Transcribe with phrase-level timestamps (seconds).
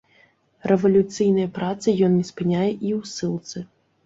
[0.71, 3.65] Рэвалюцыйнай працы ён не спыняе і ў ссылцы.